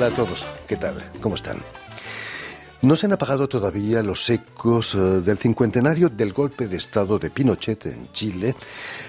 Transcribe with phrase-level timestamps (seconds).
[0.00, 0.94] Hola a todos, ¿qué tal?
[1.20, 1.58] ¿Cómo están?
[2.80, 7.28] No se han apagado todavía los ecos eh, del cincuentenario del golpe de Estado de
[7.28, 8.56] Pinochet en Chile,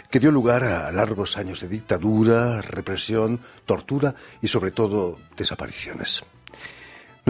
[0.10, 6.26] que dio lugar a largos años de dictadura, represión, tortura y sobre todo desapariciones.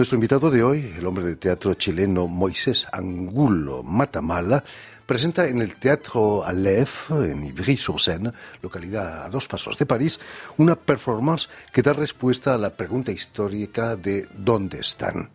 [0.02, 4.64] Nuestro invitado de hoy, el hombre de teatro chileno Moisés Angulo Matamala,
[5.06, 10.18] presenta en el Teatro Aleph, en Ivry-sur-Seine, localidad a dos pasos de París,
[10.56, 15.30] una performance que da respuesta a la pregunta histórica de ¿dónde están?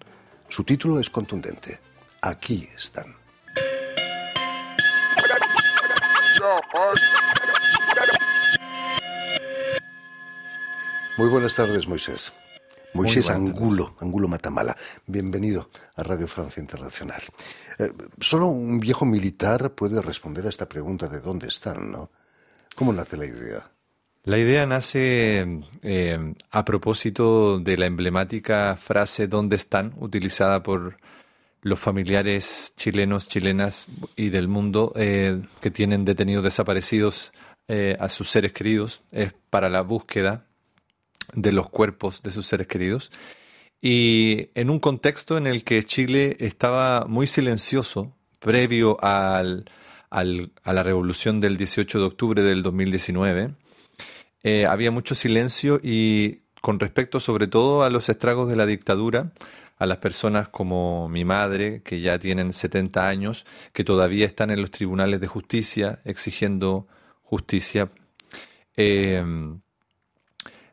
[0.49, 1.79] Su título es contundente.
[2.19, 3.15] Aquí están.
[11.17, 12.33] Muy buenas tardes, Moisés.
[12.93, 14.75] Moisés Angulo, Angulo Matamala.
[15.05, 17.21] Bienvenido a Radio Francia Internacional.
[17.79, 22.09] Eh, solo un viejo militar puede responder a esta pregunta de dónde están, ¿no?
[22.75, 23.71] ¿Cómo nace la idea?
[24.23, 29.93] La idea nace eh, a propósito de la emblemática frase ¿Dónde están?
[29.99, 30.97] utilizada por
[31.61, 37.31] los familiares chilenos, chilenas y del mundo eh, que tienen detenidos desaparecidos
[37.67, 39.01] eh, a sus seres queridos.
[39.11, 40.46] Es para la búsqueda
[41.33, 43.11] de los cuerpos de sus seres queridos.
[43.81, 49.65] Y en un contexto en el que Chile estaba muy silencioso previo al,
[50.09, 53.53] al, a la revolución del 18 de octubre del 2019,
[54.43, 59.31] eh, había mucho silencio y con respecto sobre todo a los estragos de la dictadura,
[59.77, 64.61] a las personas como mi madre, que ya tienen 70 años, que todavía están en
[64.61, 66.87] los tribunales de justicia exigiendo
[67.23, 67.89] justicia,
[68.75, 69.23] eh,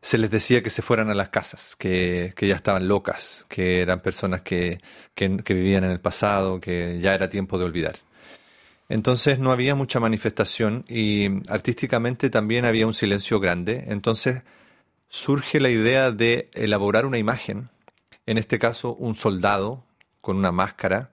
[0.04, 3.80] se les decía que se fueran a las casas, que, que ya estaban locas, que
[3.80, 4.76] eran personas que,
[5.14, 7.96] que, vivían en el pasado, que ya era tiempo de olvidar.
[8.90, 13.84] Entonces no había mucha manifestación y artísticamente también había un silencio grande.
[13.88, 14.42] Entonces
[15.08, 17.70] surge la idea de elaborar una imagen,
[18.26, 19.86] en este caso un soldado
[20.20, 21.12] con una máscara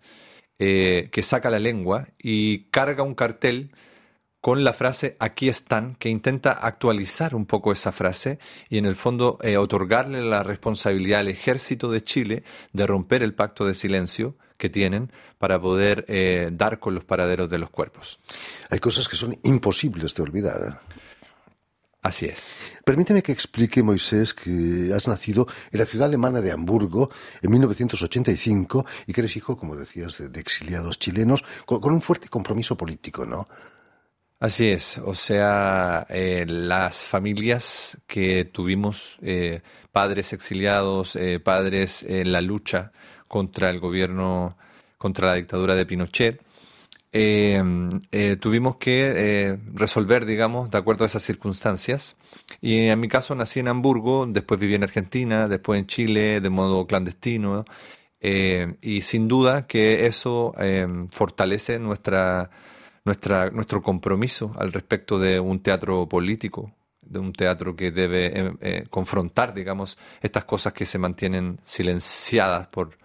[0.59, 3.72] eh, que saca la lengua y carga un cartel
[4.41, 8.96] con la frase aquí están, que intenta actualizar un poco esa frase y en el
[8.96, 12.44] fondo eh, otorgarle la responsabilidad al ejército de Chile
[12.74, 17.50] de romper el pacto de silencio que tienen para poder eh, dar con los paraderos
[17.50, 18.19] de los cuerpos.
[18.69, 20.68] Hay cosas que son imposibles de olvidar.
[20.68, 20.96] ¿eh?
[22.01, 22.57] Así es.
[22.84, 27.12] Permíteme que explique, Moisés, que has nacido en la ciudad alemana de Hamburgo
[27.44, 32.01] en 1985 y que eres hijo, como decías, de, de exiliados chilenos, con, con, un
[32.01, 33.47] fuerte compromiso político, ¿no?
[34.41, 34.97] Así es.
[35.06, 42.91] O sea, eh, las familias que tuvimos, eh, padres exiliados, eh, padres en la lucha
[43.28, 44.57] contra el gobierno,
[44.97, 46.41] contra la dictadura de Pinochet,
[47.13, 47.63] eh,
[48.12, 52.18] eh, tuvimos que resolver, digamos, de acuerdo a esas circunstancias.
[52.62, 56.50] Y en mi caso nací en Hamburgo, después viví en Argentina, después en Chile, de
[56.50, 57.66] modo clandestino.
[58.81, 60.53] y sin duda que eso
[61.12, 62.50] fortalece nuestra,
[63.06, 69.53] nuestra, nuestro compromiso al respecto de un teatro político, de un teatro que debe confrontar,
[69.53, 72.97] digamos, estas cosas que se mantienen silenciadas por,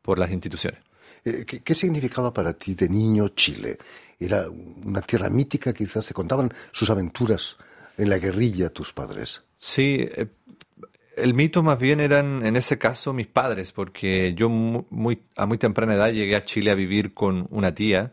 [0.00, 0.80] por las instituciones.
[1.24, 3.78] Eh, ¿Qué, ¿Qué, significaba para ti de niño Chile?
[4.18, 6.06] ¿Era una tierra mítica quizás?
[6.06, 7.56] ¿Se contaban sus aventuras
[7.96, 9.44] en la guerrilla tus padres?
[9.56, 10.26] Sí, eh,
[11.16, 15.58] el mito más bien eran en ese caso mis padres, porque yo muy, a muy
[15.58, 18.12] temprana edad llegué a Chile a vivir con una tía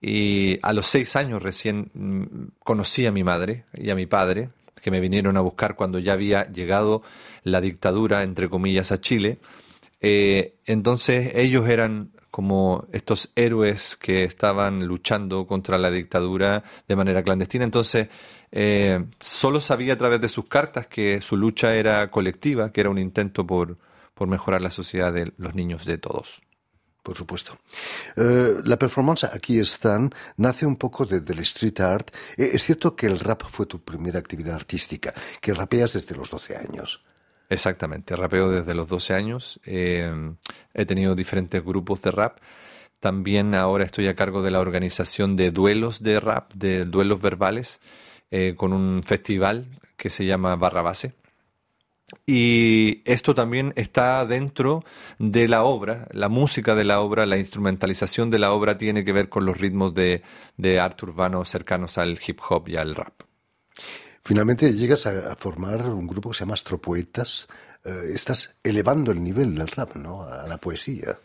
[0.00, 4.50] y a los seis años recién mm, conocí a mi madre y a mi padre,
[4.82, 7.02] que me vinieron a buscar cuando ya había llegado
[7.42, 9.38] la dictadura, entre comillas, a Chile.
[10.00, 17.22] Eh, entonces ellos eran como estos héroes que estaban luchando contra la dictadura de manera
[17.22, 17.64] clandestina.
[17.64, 18.08] Entonces,
[18.52, 22.90] eh, solo sabía a través de sus cartas que su lucha era colectiva, que era
[22.90, 23.78] un intento por,
[24.14, 26.42] por mejorar la sociedad de los niños de todos.
[27.06, 27.56] Por supuesto.
[28.16, 32.10] Uh, la performance Aquí están nace un poco de, del street art.
[32.36, 36.30] Eh, es cierto que el rap fue tu primera actividad artística, que rapeas desde los
[36.30, 37.04] 12 años.
[37.48, 39.60] Exactamente, rapeo desde los 12 años.
[39.64, 40.34] Eh,
[40.74, 42.38] he tenido diferentes grupos de rap.
[42.98, 47.80] También ahora estoy a cargo de la organización de duelos de rap, de duelos verbales,
[48.32, 51.12] eh, con un festival que se llama Barra Base.
[52.24, 54.84] Y esto también está dentro
[55.18, 59.12] de la obra, la música de la obra, la instrumentalización de la obra tiene que
[59.12, 60.22] ver con los ritmos de,
[60.56, 63.22] de arte urbano cercanos al hip hop y al rap.
[64.26, 67.46] Finalmente llegas a, formar un grupo que se llama Astropoetas.
[67.84, 70.22] Eh, estás elevando el nivel del rap, ¿no?
[70.22, 71.16] A la poesía.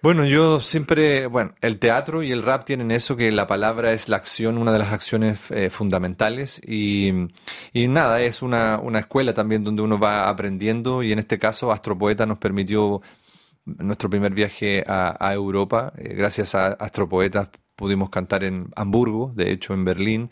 [0.00, 4.08] Bueno, yo siempre, bueno, el teatro y el rap tienen eso que la palabra es
[4.08, 6.60] la acción, una de las acciones eh, fundamentales.
[6.64, 7.12] Y,
[7.74, 11.02] nada, es una, una escuela también donde uno va aprendiendo.
[11.02, 13.02] Y en este caso Astropoeta nos permitió
[13.64, 15.92] nuestro primer viaje a, Europa.
[15.98, 20.30] Eh, gracias a Astropoetas pudimos cantar en Hamburgo, de hecho en Berlín.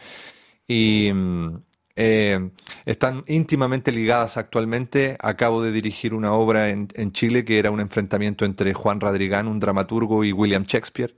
[0.69, 1.63] Y mm,
[1.97, 2.51] eh,
[2.85, 5.17] están íntimamente ligadas actualmente.
[5.19, 9.59] Acabo de dirigir una obra en, Chile que era un enfrentamiento entre Juan Radrigán, un
[9.59, 11.17] dramaturgo, y William Shakespeare,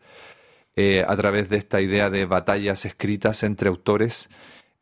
[0.76, 4.30] eh, a través de esta idea de batallas escritas entre autores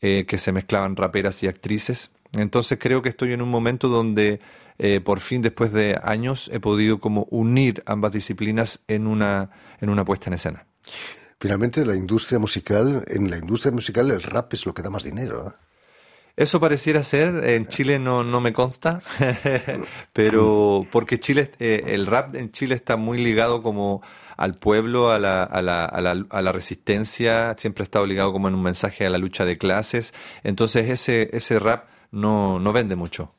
[0.03, 2.11] eh, que se mezclaban raperas y actrices.
[2.33, 4.41] Entonces creo que estoy en un momento donde
[5.05, 9.49] por fin, después de años, he podido como unir ambas disciplinas en una,
[9.81, 10.67] en una puesta en escena.
[11.41, 15.03] Finalmente, la industria musical, en la industria musical el rap es lo que da más
[15.03, 15.55] dinero.
[16.37, 19.01] Eso pareciera ser, en Chile no, no me consta,
[20.13, 24.03] pero porque Chile, eh, el rap en Chile está muy ligado como
[24.37, 28.35] al pueblo, a la, a, la, a, la, a la resistencia, siempre ha estado ligado
[28.35, 30.13] como en un mensaje a la lucha de clases,
[30.45, 33.33] entonces ese, ese rap no, no vende mucho.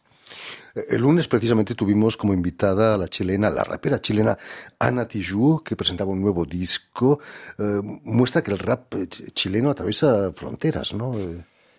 [0.90, 4.36] El lunes precisamente tuvimos como invitada a la chilena, la rapera chilena
[4.80, 7.20] Ana Tijoux, que presentaba un nuevo disco.
[7.58, 8.94] Eh, muestra que el rap
[9.34, 11.14] chileno atraviesa fronteras, ¿no?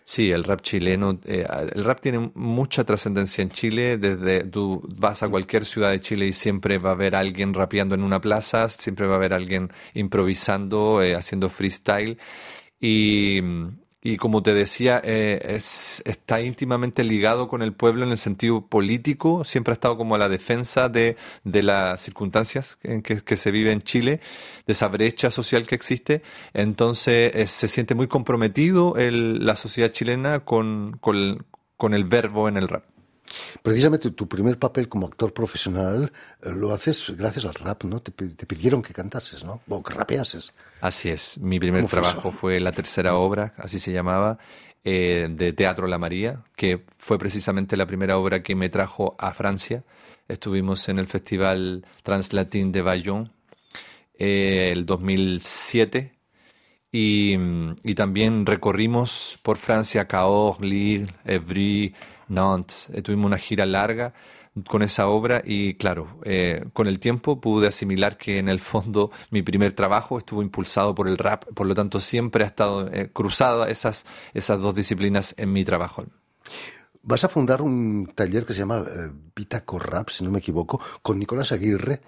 [0.08, 3.99] Sí, el rap chileno, eh, el rap tiene mucha trascendencia en Chile.
[3.99, 7.94] Desde tú vas a cualquier ciudad de Chile y siempre va a haber alguien rapeando
[7.94, 12.16] en una plaza, siempre va a haber alguien improvisando, eh, haciendo freestyle.
[12.81, 13.43] Y,
[14.00, 18.65] y como te decía, eh, es, está íntimamente ligado con el pueblo en el sentido
[18.67, 23.37] político, siempre ha estado como a la defensa de, de las circunstancias en que, que,
[23.37, 24.21] se vive en Chile,
[24.67, 26.23] de esa brecha social que existe.
[26.55, 31.47] Entonces eh, se siente muy comprometido el, la sociedad chilena con, con,
[31.77, 32.85] con el verbo en el rap.
[33.62, 38.00] Precisamente tu primer papel como actor profesional eh, lo haces gracias al rap, ¿no?
[38.00, 39.60] Te, pidieron que cantases, ¿no?
[39.69, 40.54] O que rapeases.
[40.80, 41.38] Así es.
[41.38, 44.38] Mi primer trabajo fue, la tercera obra, así se llamaba,
[44.84, 49.32] eh, de Teatro La María, que fue precisamente la primera obra que me trajo a
[49.32, 49.84] Francia.
[50.28, 53.30] Estuvimos en el Festival Translatin de Bayonne
[54.19, 56.18] eh, el 2007
[56.90, 57.37] y,
[57.82, 61.94] y, también recorrimos por Francia Cahors, Lille, Evry,
[62.29, 62.88] Nantes.
[62.93, 64.14] Eh, tuvimos una gira larga
[64.67, 69.11] con esa obra y claro, eh, con el tiempo pude asimilar que en el fondo
[69.31, 73.11] mi primer trabajo estuvo impulsado por el rap, por lo tanto siempre ha estado eh,
[73.12, 76.06] cruzada esas, esas dos disciplinas en mi trabajo.
[77.02, 78.85] Vas a fundar un taller que se llama
[79.35, 82.00] Vitaco Rap, si no me equivoco, con Nicolás Aguirre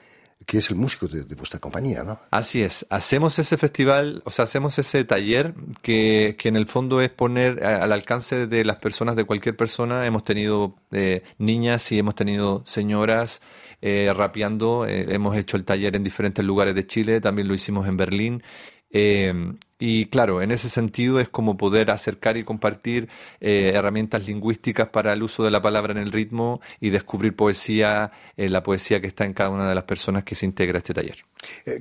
[0.46, 2.18] que es el músico de, vuestra compañía, ¿no?
[2.30, 2.86] Así es.
[2.90, 7.64] Hacemos ese festival, o sea, hacemos ese taller que, que en el fondo es poner
[7.64, 10.06] al alcance de las personas, de cualquier persona.
[10.06, 13.42] Hemos tenido eh, niñas y hemos tenido señoras
[13.82, 14.86] eh, rapeando.
[14.86, 18.42] Eh, hemos hecho el taller en diferentes lugares de Chile, también lo hicimos en Berlín.
[18.90, 19.32] Eh,
[19.78, 23.08] y claro, en ese sentido es como poder acercar y compartir
[23.40, 28.12] eh, herramientas lingüísticas para el uso de la palabra en el ritmo y descubrir poesía,
[28.36, 30.80] eh, la poesía que está en cada una de las personas que se integra a
[30.80, 31.24] este taller.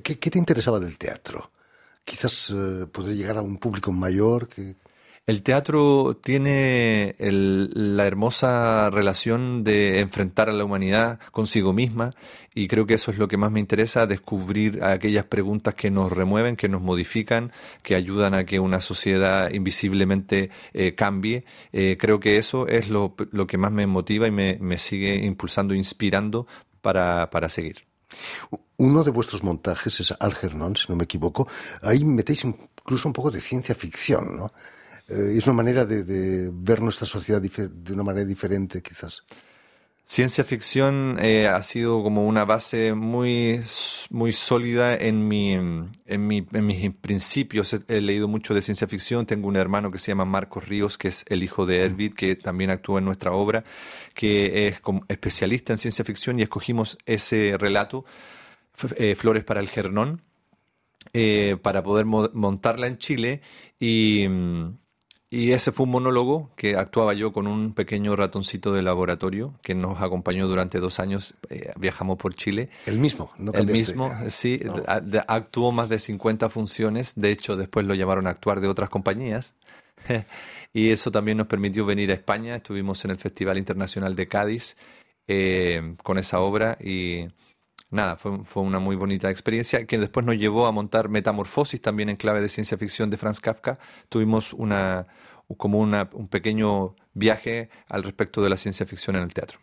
[0.04, 1.52] ¿Qué, qué te interesaba del teatro?
[2.06, 2.56] Quizás
[2.92, 4.76] poder llegar a un público mayor que...
[5.30, 12.16] El teatro tiene la hermosa relación de enfrentar a la humanidad consigo misma
[12.56, 16.12] y creo que eso es lo que más me interesa, descubrir aquellas preguntas que nos
[16.12, 17.52] remueven, que nos modifican,
[17.84, 21.46] que ayudan a que una sociedad invisiblemente eh, cambie.
[21.74, 26.48] Eh, creo que eso es lo, que más me motiva y me, sigue impulsando, inspirando
[26.82, 27.86] para, para seguir.
[28.78, 31.48] Uno de vuestros montajes es Algernon, si no me equivoco.
[31.84, 34.52] Ahí metéis incluso un poco de ciencia ficción, ¿no?
[35.10, 39.24] Eh, es una manera de, ver nuestra sociedad de una manera diferente, quizás.
[40.04, 43.60] Ciencia ficción eh, ha sido como una base muy,
[44.10, 45.92] muy sólida en, mi, en,
[46.28, 47.76] mi, en mis principios.
[47.88, 49.28] He, leído mucho de ciencia ficción.
[49.28, 52.36] Tengo un hermano que se llama Marcos Ríos, que es el hijo de Ervid, que
[52.36, 53.64] también actúa en nuestra obra,
[54.16, 58.04] que es como especialista en ciencia ficción y escogimos ese relato,
[58.96, 60.24] eh, Flores para el Gernón,
[61.62, 63.42] para poder montarla en Chile
[63.80, 64.28] y
[65.32, 69.76] y ese fue un monólogo que actuaba yo con un pequeño ratoncito de laboratorio que
[69.76, 71.36] nos acompañó durante dos años.
[71.50, 72.70] Eh, viajamos por Chile.
[72.88, 74.60] El mismo, no El mismo, sí.
[75.28, 77.14] Actuó más de 50 funciones.
[77.16, 79.54] De hecho, después lo llamaron a actuar de otras compañías.
[80.74, 82.56] y eso también nos permitió venir a España.
[82.56, 84.78] Estuvimos en el Festival Internacional de Cádiz
[85.28, 87.28] eh, con esa obra y
[87.90, 92.10] nada, fue, fue, una muy bonita experiencia que después nos llevó a montar Metamorfosis también
[92.10, 93.80] en clave de ciencia ficción de Franz Kafka.
[94.10, 95.08] Tuvimos una
[95.58, 99.60] como una, un pequeño viaje al respecto de la ciencia ficción en el teatro.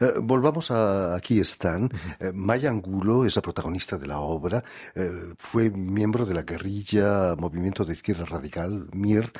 [0.00, 1.90] Eh, volvamos a Aquí están.
[2.20, 4.62] Eh, Maya Angulo es la protagonista de la obra.
[4.94, 9.32] Eh, fue miembro de la guerrilla Movimiento de Izquierda Radical, MIR,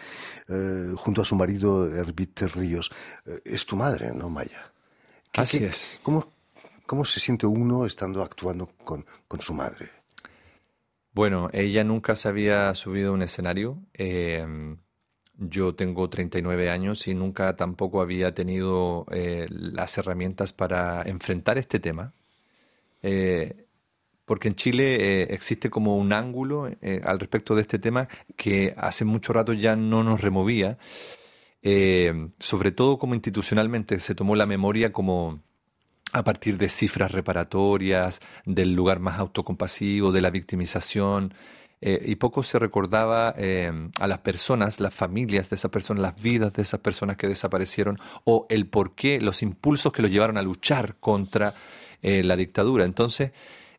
[0.96, 2.90] junto a su marido Herbite Ríos.
[3.44, 4.72] es tu madre, ¿no, Maya?
[5.34, 6.00] Así es.
[6.02, 6.26] ¿cómo,
[6.86, 9.90] ¿Cómo se siente uno estando actuando con, con su madre?
[11.12, 13.78] Bueno, ella nunca se había subido a un escenario.
[15.38, 21.78] Yo tengo 39 años y nunca tampoco había tenido eh, las herramientas para enfrentar este
[21.78, 22.14] tema.
[23.02, 23.66] Eh,
[24.24, 26.70] porque en Chile eh, existe como un ángulo
[27.04, 30.78] al respecto de este tema que hace mucho rato ya no nos removía.
[32.38, 35.40] sobre todo como institucionalmente se tomó la memoria como
[36.16, 41.34] a partir de cifras reparatorias, del lugar más autocompasivo, de la victimización,
[41.82, 43.70] eh, y poco se recordaba eh,
[44.00, 47.98] a las personas, las familias de esas personas, las vidas de esas personas que desaparecieron
[48.24, 51.52] o el por qué, los impulsos que los llevaron a luchar contra
[52.02, 52.84] eh, la dictadura.
[52.84, 53.32] Entonces,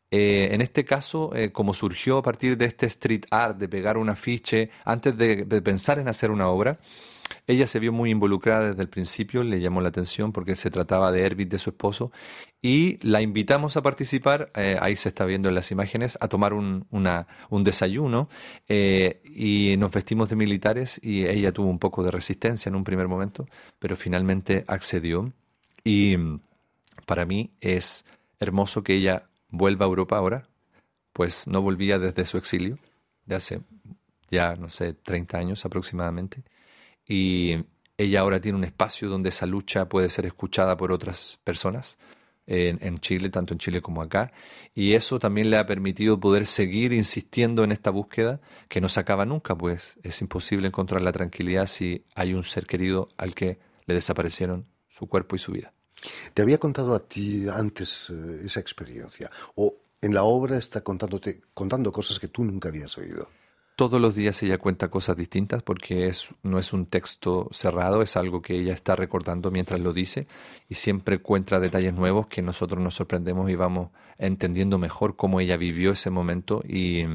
[0.09, 4.69] en este caso, como surgió a partir de este street art, de pegar un afiche,
[4.85, 6.79] antes de pensar en hacer una obra,
[7.45, 11.11] ella se vio muy involucrada desde el principio, le llamó la atención porque se trataba
[11.11, 12.11] de Herbit, de su esposo,
[12.61, 16.53] y la invitamos a participar, eh, ahí se está viendo en las imágenes, a tomar
[16.53, 16.85] un,
[17.63, 18.29] desayuno
[18.67, 22.83] eh, y nos vestimos de militares y ella tuvo un poco de resistencia en un
[22.83, 23.47] primer momento,
[23.79, 25.33] pero finalmente accedió.
[25.83, 26.17] Y
[27.05, 28.05] para mí es
[28.39, 30.47] hermoso que ella vuelva a Europa ahora,
[31.13, 32.77] pues no volvía desde su exilio,
[33.25, 33.61] de hace
[34.29, 36.43] ya, no sé, 30 años aproximadamente
[37.07, 37.57] y
[37.97, 41.97] ella ahora tiene un espacio donde esa lucha puede ser escuchada por otras personas
[42.47, 44.31] en, Chile, tanto en Chile como acá,
[44.73, 49.01] y eso también le ha permitido poder seguir insistiendo en esta búsqueda que no se
[49.01, 53.59] acaba nunca, pues es imposible encontrar la tranquilidad si hay un ser querido al que
[53.85, 55.73] le desaparecieron su cuerpo y su vida.
[56.33, 59.29] ¿Te había contado a ti antes eh, esa experiencia?
[59.55, 63.29] ¿O en la obra está contándote, contando cosas que tú nunca habías oído?
[63.77, 68.17] Todos los días ella cuenta cosas distintas porque es, no es un texto cerrado, es
[68.17, 70.27] algo que ella está recordando mientras lo dice
[70.67, 75.57] y siempre encuentra detalles nuevos que nosotros nos sorprendemos y vamos entendiendo mejor cómo ella
[75.57, 77.05] vivió ese momento y,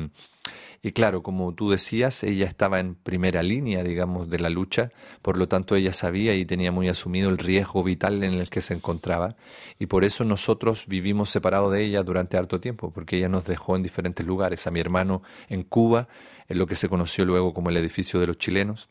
[0.85, 4.91] y claro, como tú decías, ella estaba en primera línea, digamos, de la lucha,
[5.23, 8.61] por lo tanto ella sabía y tenía muy asumido el riesgo vital en el que
[8.61, 9.37] se encontraba.
[9.79, 13.77] Y por eso nosotros vivimos separados de ella durante harto tiempo, porque ella nos dejó
[13.77, 16.09] en diferentes lugares, a mi hermano en Cuba,
[16.49, 18.89] en lo que se conoció luego como el edificio de los chilenos,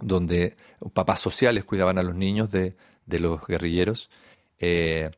[0.00, 0.56] donde
[0.92, 4.08] papás sociales cuidaban a los niños de, los guerrilleros.
[4.60, 5.10] Eh,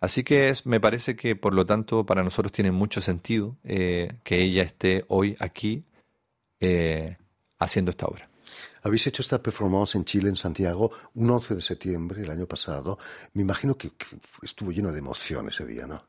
[0.00, 4.42] así que me parece que, por lo tanto, para nosotros tiene mucho sentido eh, que
[4.42, 5.84] ella esté hoy aquí
[6.60, 7.16] eh,
[7.58, 8.28] haciendo esta obra.
[8.82, 12.98] Habéis hecho esta performance en Chile, en Santiago, un 11 de septiembre, el año pasado.
[13.32, 13.90] Me imagino que,
[14.42, 16.04] estuvo lleno de emoción ese día, ¿no?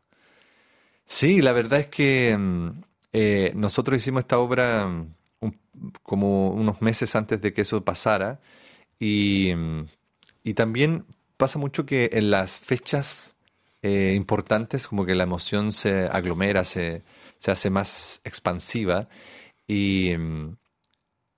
[1.04, 2.70] Sí, la verdad es que mm,
[3.14, 5.10] eh, nosotros hicimos esta obra mm,
[6.04, 8.40] como unos meses antes de que eso pasara
[9.00, 9.88] y, mm,
[10.56, 13.37] también pasa mucho que en las fechas
[13.82, 17.04] eh, importantes como que la emoción se aglomera, se,
[17.40, 19.08] se hace más expansiva.
[19.68, 20.58] Y mm,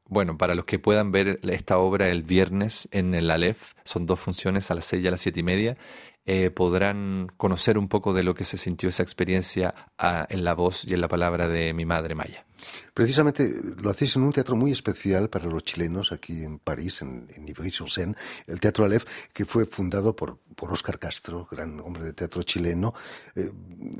[0.05, 4.19] bueno, para los que puedan ver esta obra el viernes en el Aleph, son dos
[4.19, 5.77] funciones a las seis y a las siete y media,
[6.25, 10.53] eh, podrán conocer un poco de lo que se sintió esa experiencia ah, en la
[10.53, 12.45] voz y en la palabra de mi madre Maya.
[12.93, 13.49] Precisamente
[13.81, 17.47] lo hacéis en un teatro muy especial para los chilenos aquí en París, en, en
[17.47, 18.15] Ivry-sur-Seine,
[18.47, 22.93] el Teatro Aleph, que fue fundado por, por Oscar Castro, gran hombre de teatro chileno,
[23.35, 23.51] eh,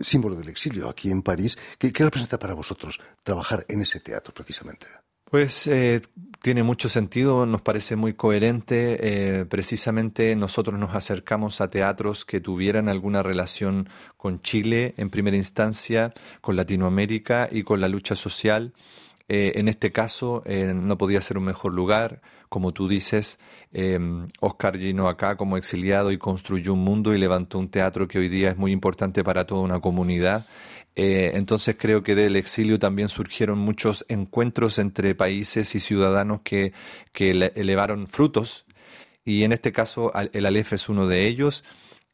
[0.02, 1.58] símbolo del exilio aquí en París.
[1.78, 4.88] ¿Qué representa para vosotros trabajar en ese teatro precisamente?
[5.30, 6.02] Pues eh,
[6.42, 8.98] tiene mucho sentido, nos parece muy coherente.
[9.42, 15.38] Eh, precisamente nosotros nos acercamos a teatros que tuvieran alguna relación con Chile en primera
[15.38, 18.74] instancia, con Latinoamérica y con la lucha social.
[19.28, 22.22] Eh, en este caso no podía ser un mejor lugar.
[22.50, 23.38] Como tú dices,
[24.40, 28.30] Oscar vino acá como exiliado y construyó un mundo y levantó un teatro que hoy
[28.30, 30.48] día es muy importante para toda una comunidad
[30.96, 36.74] eh, entonces creo que del exilio también surgieron muchos encuentros entre países y ciudadanos que,
[37.14, 38.66] que elevaron frutos
[39.24, 41.64] y en este caso el Aleph es uno de ellos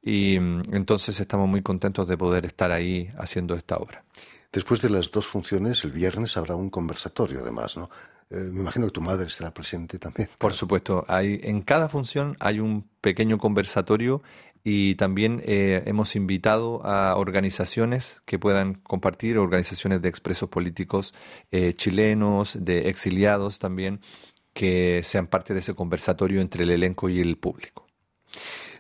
[0.02, 4.04] y mm, entonces estamos muy contentos de poder estar ahí haciendo esta obra.
[4.52, 7.90] Después de las dos funciones, el viernes habrá un conversatorio además, ¿no?
[8.30, 10.30] Eh, me imagino que tu madre estará presente también.
[10.38, 14.24] Por supuesto, hay, en cada función hay un pequeño conversatorio
[14.68, 21.14] y también eh, hemos invitado a organizaciones que puedan compartir, organizaciones de expresos políticos
[21.52, 24.02] eh, chilenos, de exiliados también,
[24.54, 27.86] que sean parte de ese conversatorio entre el elenco y el público.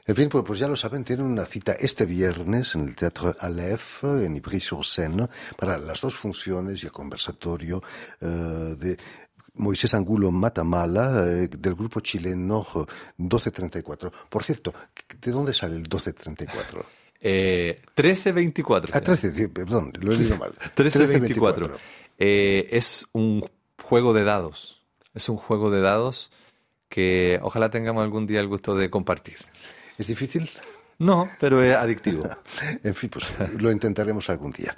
[0.07, 3.35] En fin, pues, pues, ya lo saben, tienen una cita este viernes en el Teatro
[3.39, 5.27] Aleph, en Ivry-sur-Seine,
[5.57, 7.81] para las dos funciones y el conversatorio
[8.21, 8.97] eh, de
[9.55, 12.65] Moisés Angulo Matamala, eh, del grupo chileno
[13.17, 14.11] 1234.
[14.29, 14.73] Por cierto,
[15.21, 16.85] ¿de dónde sale el 1234?
[17.27, 18.91] Eh, 1324.
[18.93, 20.51] Ah, 13, perdón, lo he leído mal.
[20.77, 21.71] 1324.
[22.19, 23.43] Eh, es un
[23.81, 24.83] juego de dados.
[25.15, 26.31] Es un juego de dados
[26.87, 29.37] que ojalá tengamos algún día el gusto de compartir.
[29.97, 30.51] ¿Es difícil?
[30.99, 32.29] No, pero es adictivo.
[32.83, 34.77] en fin, pues lo intentaremos algún día.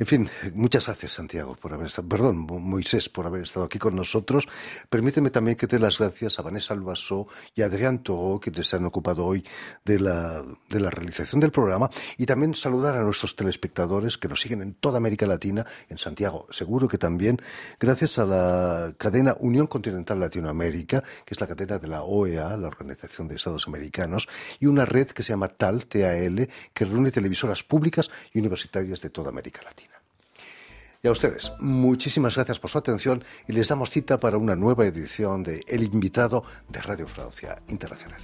[0.00, 3.94] En fin, muchas gracias Santiago por haber estado, perdón, Moisés por haber estado aquí con
[3.94, 4.48] nosotros.
[4.88, 8.76] Permíteme también que te las gracias a Vanessa Albasó y a Adrián Toro, que se
[8.76, 9.44] han ocupado hoy
[9.84, 14.40] de la, de la realización del programa, y también saludar a nuestros telespectadores que nos
[14.40, 17.36] siguen en toda América Latina, en Santiago, seguro que también,
[17.78, 22.68] gracias a la cadena Unión Continental Latinoamérica, que es la cadena de la OEA, la
[22.68, 24.30] Organización de Estados Americanos,
[24.60, 29.10] y una red que se llama TAL, TAL, que reúne televisoras públicas y universitarias de
[29.10, 29.89] toda América Latina.
[31.02, 34.84] Y a ustedes, muchísimas gracias por su atención y les damos cita para una nueva
[34.84, 38.20] edición de El invitado de Radio Francia Internacional.